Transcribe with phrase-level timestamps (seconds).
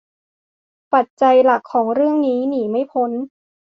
[0.93, 3.11] ปัจจัยหลักของเรื่องนี้หนีไม่พ้น